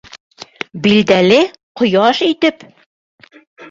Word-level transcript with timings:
—Билдәле, 0.87 1.39
Ҡояш 1.83 2.27
итеп. 2.33 2.71